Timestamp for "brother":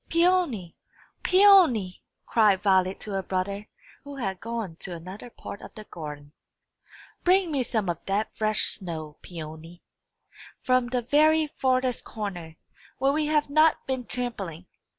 3.21-3.67